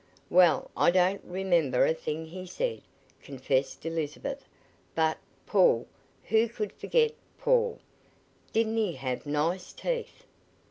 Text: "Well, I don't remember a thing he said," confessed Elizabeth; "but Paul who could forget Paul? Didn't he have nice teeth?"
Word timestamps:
"Well, 0.31 0.71
I 0.75 0.89
don't 0.89 1.21
remember 1.23 1.85
a 1.85 1.93
thing 1.93 2.25
he 2.25 2.47
said," 2.47 2.81
confessed 3.21 3.85
Elizabeth; 3.85 4.43
"but 4.95 5.19
Paul 5.45 5.85
who 6.23 6.49
could 6.49 6.73
forget 6.73 7.11
Paul? 7.37 7.77
Didn't 8.51 8.77
he 8.77 8.93
have 8.93 9.27
nice 9.27 9.71
teeth?" 9.73 10.25